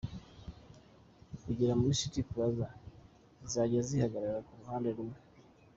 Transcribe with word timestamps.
kugera 1.43 1.73
kuri 1.79 1.99
City 2.01 2.19
Plaza, 2.29 2.67
zizajya 3.41 3.79
zihagarara 3.87 4.39
ku 4.45 4.51
ruhande 4.59 4.89
rumwe. 4.97 5.17